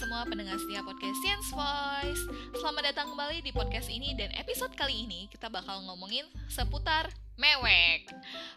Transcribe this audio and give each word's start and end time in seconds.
semua 0.00 0.24
pendengar 0.24 0.56
setia 0.56 0.80
podcast 0.80 1.12
Science 1.20 1.52
Voice. 1.52 2.24
Selamat 2.56 2.88
datang 2.88 3.12
kembali 3.12 3.44
di 3.44 3.52
podcast 3.52 3.92
ini 3.92 4.16
dan 4.16 4.32
episode 4.32 4.72
kali 4.72 5.04
ini 5.04 5.28
kita 5.28 5.52
bakal 5.52 5.84
ngomongin 5.84 6.24
seputar 6.48 7.12
mewek. 7.36 8.08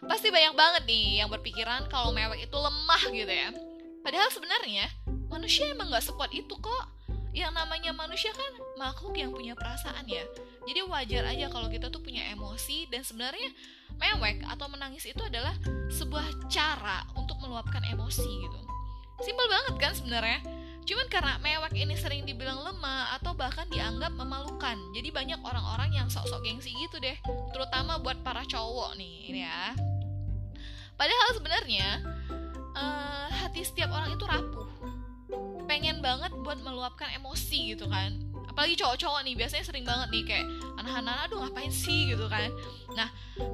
Pasti 0.08 0.32
banyak 0.32 0.56
banget 0.56 0.88
nih 0.88 1.20
yang 1.20 1.28
berpikiran 1.28 1.84
kalau 1.92 2.16
mewek 2.16 2.48
itu 2.48 2.56
lemah 2.56 3.02
gitu 3.12 3.28
ya. 3.28 3.52
Padahal 4.00 4.32
sebenarnya 4.32 4.88
manusia 5.28 5.68
emang 5.68 5.92
gak 5.92 6.08
sekuat 6.08 6.32
itu 6.32 6.56
kok. 6.56 7.12
Yang 7.36 7.52
namanya 7.60 7.92
manusia 7.92 8.32
kan 8.32 8.52
makhluk 8.80 9.12
yang 9.12 9.28
punya 9.28 9.52
perasaan 9.52 10.08
ya. 10.08 10.24
Jadi 10.64 10.80
wajar 10.80 11.28
aja 11.28 11.52
kalau 11.52 11.68
kita 11.68 11.92
tuh 11.92 12.00
punya 12.00 12.24
emosi 12.32 12.88
dan 12.88 13.04
sebenarnya 13.04 13.52
mewek 14.00 14.48
atau 14.48 14.64
menangis 14.72 15.04
itu 15.04 15.20
adalah 15.20 15.52
sebuah 15.92 16.48
cara 16.48 17.04
untuk 17.20 17.36
meluapkan 17.44 17.84
emosi 17.84 18.32
gitu. 18.32 18.60
Simpel 19.20 19.44
banget 19.44 19.74
kan 19.76 19.92
sebenarnya. 19.92 20.40
Cuman 20.84 21.08
karena 21.08 21.40
mewek 21.40 21.72
ini 21.80 21.96
sering 21.96 22.28
dibilang 22.28 22.60
lemah 22.60 23.16
atau 23.16 23.32
bahkan 23.32 23.64
dianggap 23.72 24.12
memalukan. 24.12 24.76
Jadi 24.92 25.08
banyak 25.08 25.40
orang-orang 25.40 25.96
yang 25.96 26.08
sok-sok 26.12 26.44
gengsi 26.44 26.76
gitu 26.76 27.00
deh. 27.00 27.16
Terutama 27.56 27.96
buat 27.96 28.20
para 28.20 28.44
cowok 28.44 29.00
nih 29.00 29.32
ini 29.32 29.40
ya. 29.48 29.72
Padahal 30.94 31.28
sebenarnya 31.34 31.88
uh, 32.76 33.26
hati 33.32 33.64
setiap 33.64 33.90
orang 33.96 34.12
itu 34.12 34.24
rapuh. 34.28 34.68
Pengen 35.64 36.04
banget 36.04 36.36
buat 36.44 36.60
meluapkan 36.60 37.08
emosi 37.16 37.72
gitu 37.72 37.88
kan. 37.88 38.12
Apalagi 38.44 38.78
cowok-cowok 38.78 39.26
nih 39.26 39.34
biasanya 39.34 39.64
sering 39.66 39.82
banget 39.82 40.08
nih 40.14 40.24
kayak 40.28 40.46
anak-anak 40.78 41.26
aduh 41.26 41.42
ngapain 41.42 41.72
sih 41.72 42.12
gitu 42.12 42.28
kan. 42.30 42.52
Nah, 42.94 43.08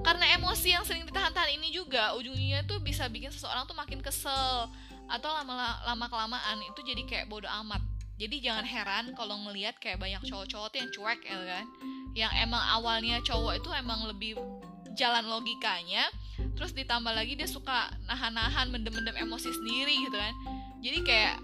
karena 0.05 0.37
emosi 0.37 0.77
yang 0.77 0.85
sering 0.85 1.07
ditahan-tahan 1.09 1.57
ini 1.57 1.73
juga 1.73 2.13
ujungnya 2.19 2.67
tuh 2.67 2.83
bisa 2.83 3.09
bikin 3.09 3.33
seseorang 3.33 3.65
tuh 3.65 3.79
makin 3.79 4.03
kesel 4.05 4.69
atau 5.11 5.31
lama 5.35 5.83
lama 5.83 6.07
kelamaan 6.07 6.63
itu 6.63 6.81
jadi 6.87 7.03
kayak 7.05 7.27
bodoh 7.27 7.51
amat. 7.67 7.83
Jadi 8.21 8.45
jangan 8.45 8.63
heran 8.69 9.05
kalau 9.17 9.35
ngelihat 9.49 9.81
kayak 9.81 9.99
banyak 9.99 10.21
cowok-cowok 10.29 10.77
yang 10.77 10.89
cuek 10.93 11.21
ya 11.27 11.39
kan? 11.41 11.67
Yang 12.15 12.33
emang 12.47 12.63
awalnya 12.63 13.17
cowok 13.25 13.59
itu 13.59 13.69
emang 13.75 14.07
lebih 14.07 14.39
jalan 14.95 15.25
logikanya 15.27 16.05
terus 16.57 16.77
ditambah 16.77 17.13
lagi 17.13 17.37
dia 17.39 17.49
suka 17.49 17.89
nahan-nahan 18.05 18.69
mendem-mendem 18.69 19.17
emosi 19.19 19.51
sendiri 19.51 20.07
gitu 20.07 20.17
kan. 20.17 20.35
Jadi 20.85 20.99
kayak 21.03 21.37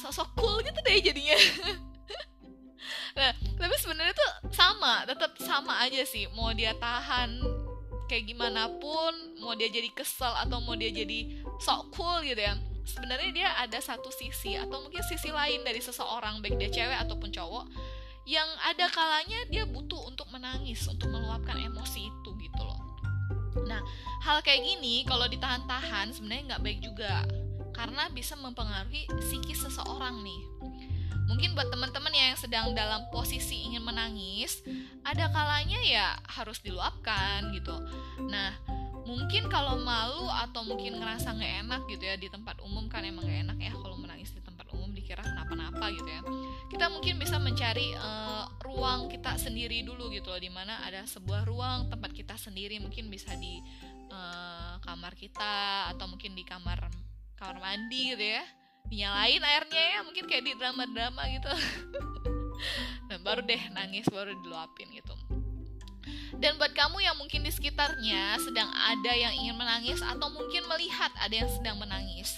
sosok 0.00 0.28
cool 0.34 0.58
gitu 0.66 0.78
deh 0.82 0.98
jadinya. 0.98 1.38
Nah 3.18 3.34
tapi 3.34 3.74
sebenarnya 3.82 4.14
tuh 4.14 4.54
sama 4.54 5.02
tetap 5.02 5.34
sama 5.42 5.82
aja 5.82 6.06
sih. 6.06 6.30
Mau 6.38 6.54
dia 6.54 6.70
tahan 6.78 7.42
kayak 8.06 8.30
gimana 8.30 8.70
pun 8.78 9.12
mau 9.42 9.58
dia 9.58 9.66
jadi 9.68 9.90
kesel 9.90 10.32
atau 10.46 10.62
mau 10.62 10.78
dia 10.78 10.88
jadi 10.94 11.42
sok 11.58 11.98
cool 11.98 12.22
gitu 12.22 12.38
ya 12.38 12.54
sebenarnya 12.88 13.30
dia 13.30 13.48
ada 13.60 13.78
satu 13.78 14.08
sisi 14.08 14.56
atau 14.56 14.80
mungkin 14.80 15.04
sisi 15.04 15.28
lain 15.28 15.60
dari 15.62 15.78
seseorang 15.78 16.40
baik 16.40 16.56
dia 16.56 16.70
cewek 16.72 16.98
ataupun 17.04 17.28
cowok 17.28 17.68
yang 18.28 18.48
ada 18.64 18.88
kalanya 18.92 19.40
dia 19.48 19.64
butuh 19.64 20.08
untuk 20.08 20.28
menangis 20.28 20.84
untuk 20.88 21.08
meluapkan 21.08 21.56
emosi 21.56 22.12
itu 22.12 22.30
gitu 22.36 22.60
loh. 22.60 22.80
Nah 23.64 23.80
hal 24.24 24.44
kayak 24.44 24.64
gini 24.64 25.04
kalau 25.08 25.24
ditahan-tahan 25.28 26.12
sebenarnya 26.12 26.56
nggak 26.56 26.62
baik 26.64 26.80
juga 26.84 27.24
karena 27.72 28.10
bisa 28.12 28.36
mempengaruhi 28.36 29.08
psikis 29.24 29.64
seseorang 29.64 30.20
nih. 30.20 30.42
Mungkin 31.28 31.52
buat 31.52 31.68
teman-teman 31.68 32.12
yang 32.12 32.36
sedang 32.40 32.72
dalam 32.72 33.04
posisi 33.12 33.68
ingin 33.68 33.84
menangis 33.84 34.64
ada 35.04 35.28
kalanya 35.28 35.80
ya 35.84 36.08
harus 36.24 36.60
diluapkan 36.64 37.52
gitu. 37.52 37.76
Nah 38.28 38.77
mungkin 39.08 39.48
kalau 39.48 39.80
malu 39.80 40.28
atau 40.28 40.60
mungkin 40.68 41.00
ngerasa 41.00 41.32
nggak 41.32 41.54
enak 41.64 41.82
gitu 41.88 42.04
ya 42.04 42.20
di 42.20 42.28
tempat 42.28 42.60
umum 42.60 42.92
kan 42.92 43.00
emang 43.00 43.24
nggak 43.24 43.40
enak 43.48 43.58
ya 43.58 43.72
kalau 43.72 43.96
menangis 43.96 44.36
di 44.36 44.44
tempat 44.44 44.68
umum 44.76 44.92
dikira 44.92 45.24
kenapa-napa 45.24 45.88
gitu 45.96 46.04
ya. 46.04 46.20
Kita 46.68 46.92
mungkin 46.92 47.16
bisa 47.16 47.40
mencari 47.40 47.96
uh, 47.96 48.44
ruang 48.60 49.08
kita 49.08 49.40
sendiri 49.40 49.80
dulu 49.80 50.12
gitu 50.12 50.28
loh 50.28 50.36
di 50.36 50.52
mana 50.52 50.84
ada 50.84 51.08
sebuah 51.08 51.48
ruang 51.48 51.88
tempat 51.88 52.12
kita 52.12 52.36
sendiri 52.36 52.76
mungkin 52.84 53.08
bisa 53.08 53.32
di 53.40 53.64
uh, 54.12 54.76
kamar 54.84 55.16
kita 55.16 55.88
atau 55.96 56.04
mungkin 56.04 56.36
di 56.36 56.44
kamar 56.44 56.92
kamar 57.40 57.56
mandi 57.64 58.12
gitu 58.12 58.24
ya. 58.36 58.44
Dinyalain 58.92 59.40
airnya 59.40 59.84
ya 59.96 59.98
mungkin 60.04 60.28
kayak 60.28 60.44
di 60.44 60.52
drama-drama 60.52 61.22
gitu. 61.32 61.48
Dan 63.08 63.20
baru 63.26 63.40
deh 63.40 63.72
nangis 63.72 64.04
baru 64.12 64.36
diluapin 64.36 64.92
gitu 64.92 65.16
dan 66.38 66.54
buat 66.54 66.70
kamu 66.70 67.02
yang 67.02 67.18
mungkin 67.18 67.42
di 67.42 67.50
sekitarnya 67.50 68.38
sedang 68.38 68.70
ada 68.70 69.12
yang 69.12 69.34
ingin 69.34 69.58
menangis 69.58 69.98
atau 69.98 70.30
mungkin 70.30 70.62
melihat 70.70 71.10
ada 71.18 71.34
yang 71.34 71.50
sedang 71.50 71.82
menangis, 71.82 72.30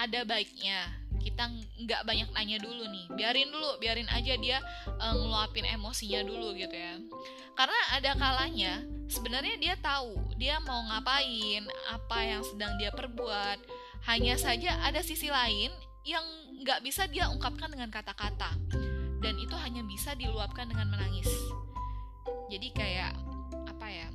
ada 0.00 0.24
baiknya 0.24 1.04
kita 1.24 1.48
nggak 1.84 2.04
banyak 2.04 2.28
nanya 2.36 2.58
dulu 2.60 2.84
nih, 2.84 3.08
biarin 3.16 3.48
dulu, 3.48 3.80
biarin 3.80 4.08
aja 4.12 4.36
dia 4.36 4.60
uh, 5.00 5.14
ngeluapin 5.16 5.64
emosinya 5.64 6.20
dulu 6.20 6.52
gitu 6.52 6.76
ya. 6.76 7.00
Karena 7.56 7.80
ada 7.96 8.12
kalanya 8.12 8.84
sebenarnya 9.08 9.56
dia 9.56 9.74
tahu 9.80 10.20
dia 10.36 10.60
mau 10.64 10.84
ngapain, 10.92 11.64
apa 11.92 12.18
yang 12.24 12.44
sedang 12.44 12.76
dia 12.76 12.92
perbuat. 12.92 13.56
Hanya 14.04 14.36
saja 14.36 14.84
ada 14.84 15.00
sisi 15.00 15.32
lain 15.32 15.72
yang 16.04 16.24
nggak 16.60 16.84
bisa 16.84 17.08
dia 17.08 17.32
ungkapkan 17.32 17.72
dengan 17.72 17.88
kata-kata, 17.88 18.52
dan 19.24 19.34
itu 19.40 19.56
hanya 19.56 19.80
bisa 19.88 20.12
diluapkan 20.12 20.68
dengan 20.68 20.92
menangis 20.92 21.28
jadi 22.54 22.68
kayak 22.70 23.12
apa 23.66 23.86
ya 23.90 24.08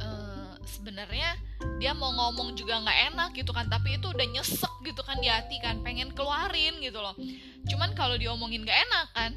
uh, 0.00 0.56
sebenarnya 0.64 1.36
dia 1.76 1.92
mau 1.92 2.08
ngomong 2.08 2.56
juga 2.56 2.80
nggak 2.80 3.12
enak 3.12 3.30
gitu 3.36 3.52
kan 3.52 3.68
tapi 3.68 4.00
itu 4.00 4.08
udah 4.08 4.24
nyesek 4.32 4.72
gitu 4.80 5.04
kan 5.04 5.20
di 5.20 5.28
hati 5.28 5.60
kan 5.60 5.84
pengen 5.84 6.08
keluarin 6.16 6.80
gitu 6.80 6.96
loh. 6.96 7.12
Cuman 7.68 7.92
kalau 7.92 8.16
diomongin 8.16 8.64
nggak 8.64 8.80
enak 8.88 9.08
kan 9.12 9.32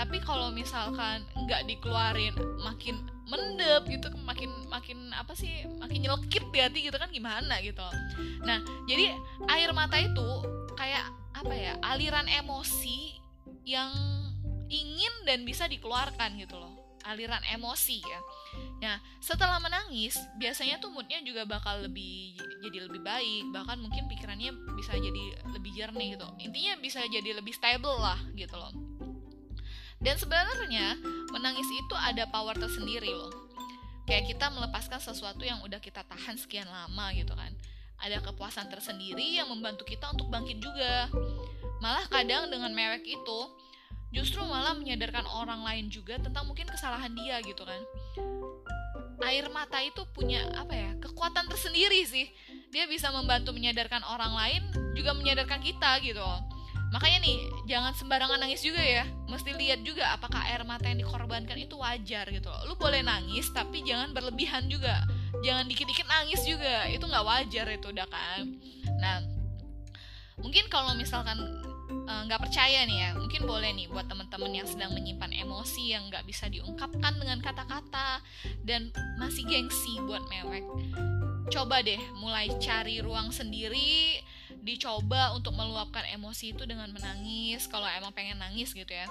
tapi 0.00 0.24
kalau 0.24 0.48
misalkan 0.48 1.20
nggak 1.36 1.68
dikeluarin 1.68 2.32
makin 2.64 3.04
mendep 3.28 3.84
gitu 3.92 4.08
makin 4.24 4.48
makin 4.72 5.12
apa 5.12 5.36
sih 5.36 5.68
makin 5.76 6.08
nyelkit 6.08 6.48
di 6.48 6.58
hati 6.64 6.88
gitu 6.88 6.96
kan 6.96 7.12
gimana 7.12 7.60
gitu. 7.60 7.84
Nah 8.48 8.64
jadi 8.88 9.12
air 9.52 9.76
mata 9.76 10.00
itu 10.00 10.28
kayak 10.80 11.04
apa 11.36 11.52
ya 11.52 11.76
aliran 11.84 12.24
emosi 12.32 13.20
yang 13.68 13.92
ingin 14.72 15.12
dan 15.28 15.44
bisa 15.44 15.68
dikeluarkan 15.68 16.40
gitu 16.40 16.56
loh 16.56 16.81
aliran 17.06 17.42
emosi 17.52 17.98
ya. 18.02 18.20
Nah, 18.82 18.96
setelah 19.22 19.58
menangis, 19.62 20.18
biasanya 20.38 20.82
tuh 20.82 20.90
moodnya 20.90 21.22
juga 21.22 21.46
bakal 21.46 21.86
lebih 21.86 22.34
jadi 22.62 22.86
lebih 22.86 23.02
baik, 23.02 23.50
bahkan 23.54 23.78
mungkin 23.78 24.06
pikirannya 24.10 24.54
bisa 24.78 24.94
jadi 24.94 25.22
lebih 25.50 25.70
jernih 25.74 26.18
gitu. 26.18 26.28
Intinya 26.42 26.78
bisa 26.78 27.02
jadi 27.06 27.38
lebih 27.38 27.54
stable 27.54 27.98
lah 27.98 28.18
gitu 28.34 28.54
loh. 28.54 28.74
Dan 30.02 30.18
sebenarnya 30.18 30.98
menangis 31.30 31.66
itu 31.70 31.94
ada 31.94 32.26
power 32.26 32.58
tersendiri 32.58 33.14
loh. 33.14 33.30
Kayak 34.02 34.34
kita 34.34 34.50
melepaskan 34.50 34.98
sesuatu 34.98 35.46
yang 35.46 35.62
udah 35.62 35.78
kita 35.78 36.02
tahan 36.02 36.34
sekian 36.34 36.66
lama 36.66 37.14
gitu 37.14 37.38
kan. 37.38 37.54
Ada 38.02 38.18
kepuasan 38.18 38.66
tersendiri 38.66 39.38
yang 39.38 39.46
membantu 39.46 39.86
kita 39.86 40.10
untuk 40.10 40.26
bangkit 40.26 40.58
juga. 40.58 41.06
Malah 41.78 42.10
kadang 42.10 42.50
dengan 42.50 42.74
mewek 42.74 43.06
itu 43.06 43.38
justru 44.12 44.44
malah 44.44 44.76
menyadarkan 44.76 45.24
orang 45.24 45.64
lain 45.64 45.88
juga 45.88 46.20
tentang 46.20 46.44
mungkin 46.44 46.68
kesalahan 46.68 47.10
dia 47.16 47.40
gitu 47.42 47.64
kan. 47.64 47.80
Air 49.22 49.48
mata 49.48 49.80
itu 49.80 50.04
punya 50.12 50.44
apa 50.52 50.74
ya 50.76 50.90
kekuatan 51.00 51.48
tersendiri 51.48 52.04
sih. 52.04 52.28
Dia 52.68 52.84
bisa 52.88 53.08
membantu 53.08 53.56
menyadarkan 53.56 54.04
orang 54.04 54.32
lain 54.36 54.62
juga 54.92 55.16
menyadarkan 55.16 55.64
kita 55.64 55.98
gitu. 56.04 56.24
Makanya 56.92 57.24
nih 57.24 57.38
jangan 57.64 57.96
sembarangan 57.96 58.36
nangis 58.36 58.60
juga 58.60 58.84
ya. 58.84 59.08
Mesti 59.32 59.56
lihat 59.56 59.80
juga 59.80 60.12
apakah 60.12 60.44
air 60.44 60.60
mata 60.68 60.92
yang 60.92 61.00
dikorbankan 61.00 61.56
itu 61.56 61.80
wajar 61.80 62.28
gitu. 62.28 62.52
Lu 62.68 62.76
boleh 62.76 63.00
nangis 63.00 63.48
tapi 63.56 63.80
jangan 63.80 64.12
berlebihan 64.12 64.68
juga. 64.68 65.00
Jangan 65.40 65.64
dikit-dikit 65.72 66.04
nangis 66.04 66.44
juga. 66.44 66.84
Itu 66.92 67.08
nggak 67.08 67.24
wajar 67.24 67.66
itu 67.72 67.88
udah 67.88 68.06
kan? 68.12 68.44
Nah 69.00 69.24
mungkin 70.36 70.68
kalau 70.68 70.92
misalkan 70.92 71.40
nggak 72.26 72.40
uh, 72.40 72.42
percaya 72.42 72.84
nih 72.88 72.98
ya. 72.98 73.10
Mungkin 73.16 73.42
boleh 73.44 73.70
nih 73.76 73.86
buat 73.88 74.08
teman-teman 74.08 74.52
yang 74.52 74.68
sedang 74.68 74.92
menyimpan 74.96 75.32
emosi 75.32 75.92
yang 75.94 76.08
nggak 76.08 76.24
bisa 76.26 76.48
diungkapkan 76.48 77.16
dengan 77.20 77.38
kata-kata 77.44 78.20
dan 78.64 78.90
masih 79.20 79.44
gengsi 79.46 80.00
buat 80.04 80.24
mewek. 80.28 80.64
Coba 81.52 81.84
deh 81.84 82.00
mulai 82.16 82.48
cari 82.58 83.04
ruang 83.04 83.28
sendiri 83.28 84.22
dicoba 84.62 85.34
untuk 85.34 85.58
meluapkan 85.58 86.06
emosi 86.14 86.54
itu 86.54 86.62
dengan 86.64 86.86
menangis 86.94 87.66
kalau 87.66 87.84
emang 87.90 88.14
pengen 88.14 88.40
nangis 88.40 88.72
gitu 88.72 88.90
ya. 88.90 89.06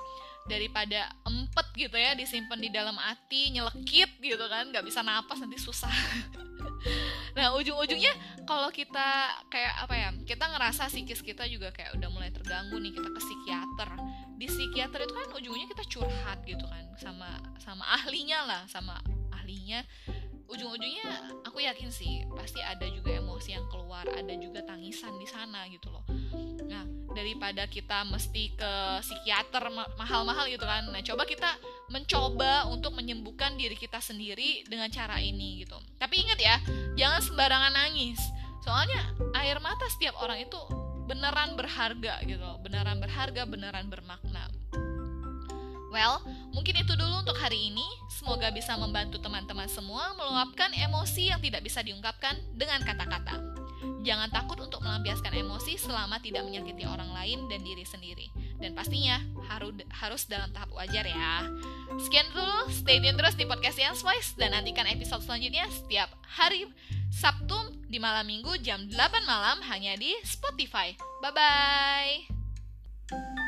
Daripada 0.50 1.06
empet 1.27 1.68
gitu 1.77 1.94
ya 1.94 2.18
disimpan 2.18 2.57
di 2.57 2.74
dalam 2.74 2.98
hati 2.98 3.54
nyelekit 3.54 4.18
gitu 4.18 4.45
kan 4.50 4.74
nggak 4.74 4.81
bisa 4.81 5.06
napas 5.06 5.38
nanti 5.38 5.62
susah 5.62 5.94
nah 7.38 7.56
ujung-ujungnya 7.56 8.13
kalau 8.44 8.68
kita 8.74 9.39
kayak 9.48 9.74
apa 9.83 9.94
ya 9.95 10.10
kita 10.28 10.45
ngerasa 10.51 10.92
psikis 10.92 11.24
kita 11.24 11.48
juga 11.48 11.72
kayak 11.72 11.95
udah 11.95 12.10
mulai 12.12 12.30
terganggu 12.33 12.75
nih 12.80 12.92
kita 12.92 13.10
ke 13.10 13.19
psikiater. 13.22 13.89
Di 14.36 14.45
psikiater 14.50 15.00
itu 15.06 15.13
kan 15.13 15.28
ujungnya 15.38 15.66
kita 15.69 15.83
curhat 15.88 16.39
gitu 16.44 16.66
kan 16.66 16.86
sama 16.98 17.30
sama 17.62 17.86
ahlinya 18.01 18.39
lah 18.44 18.62
sama 18.68 19.00
ahlinya. 19.31 19.86
Ujung-ujungnya 20.51 21.07
aku 21.48 21.63
yakin 21.63 21.88
sih 21.88 22.28
pasti 22.36 22.60
ada 22.60 22.83
juga 22.92 23.16
emosi 23.16 23.56
yang 23.56 23.63
keluar 23.72 24.04
ada 24.12 24.36
juga 24.36 24.60
tangisan 24.68 25.16
di 25.16 25.27
sana 25.30 25.63
gitu 25.72 25.88
loh. 25.88 26.04
Nah 26.68 26.84
daripada 27.12 27.68
kita 27.68 28.07
mesti 28.07 28.56
ke 28.56 28.74
psikiater 29.04 29.68
mahal-mahal 30.00 30.48
gitu 30.48 30.63
kan 30.63 30.88
nah 30.89 31.04
coba 31.04 31.27
kita 31.27 31.50
mencoba 31.92 32.66
untuk 32.72 32.96
menyembuhkan 32.96 33.60
diri 33.60 33.76
kita 33.76 34.00
sendiri 34.00 34.64
dengan 34.66 34.88
cara 34.88 35.20
ini 35.20 35.68
gitu 35.68 35.76
tapi 36.00 36.24
ingat 36.24 36.40
ya 36.40 36.56
jangan 36.96 37.22
sembarangan 37.22 37.74
nangis 37.76 38.18
soalnya 38.64 39.12
air 39.38 39.60
mata 39.60 39.86
setiap 39.92 40.16
orang 40.24 40.42
itu 40.42 40.58
beneran 41.06 41.60
berharga 41.60 42.24
gitu 42.24 42.50
beneran 42.64 42.98
berharga 43.04 43.44
beneran 43.44 43.92
bermakna 43.92 44.48
Well, 45.92 46.24
mungkin 46.56 46.80
itu 46.80 46.96
dulu 46.96 47.20
untuk 47.20 47.36
hari 47.36 47.68
ini. 47.68 47.84
Semoga 48.08 48.48
bisa 48.48 48.80
membantu 48.80 49.20
teman-teman 49.20 49.68
semua 49.68 50.16
meluapkan 50.16 50.72
emosi 50.72 51.36
yang 51.36 51.44
tidak 51.44 51.68
bisa 51.68 51.84
diungkapkan 51.84 52.40
dengan 52.56 52.80
kata-kata. 52.80 53.36
Jangan 54.00 54.32
takut 54.32 54.56
untuk 54.64 54.80
melampiaskan 54.80 55.36
emosi 55.36 55.76
selama 55.76 56.24
tidak 56.24 56.48
menyakiti 56.48 56.88
orang 56.88 57.12
lain 57.12 57.44
dan 57.52 57.60
diri 57.60 57.84
sendiri. 57.84 58.32
Dan 58.62 58.78
pastinya 58.78 59.18
harus 59.50 59.74
harus 59.90 60.30
dalam 60.30 60.54
tahap 60.54 60.69
wajar 60.78 61.04
ya. 61.04 61.50
Sekian 61.98 62.30
dulu, 62.31 62.69
stay 62.69 63.02
tune 63.02 63.18
terus 63.18 63.36
di 63.36 63.50
podcast 63.50 63.81
Yang 63.81 64.06
Voice 64.06 64.30
dan 64.38 64.54
nantikan 64.54 64.88
episode 64.88 65.25
selanjutnya 65.25 65.66
setiap 65.74 66.13
hari 66.24 66.69
Sabtu 67.12 67.75
di 67.92 68.00
malam 68.00 68.24
minggu 68.24 68.56
jam 68.63 68.88
8 68.88 68.96
malam 69.28 69.60
hanya 69.68 70.00
di 70.00 70.16
Spotify. 70.24 70.96
Bye 71.19 71.34
bye. 71.36 73.41